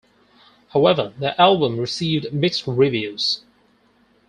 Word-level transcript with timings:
However, 0.69 1.13
the 1.19 1.39
album 1.39 1.77
received 1.79 2.33
mixed 2.33 2.65
reviews. 2.65 3.43